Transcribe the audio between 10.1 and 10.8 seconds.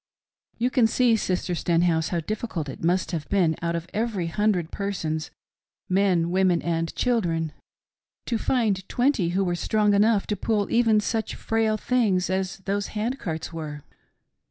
to pull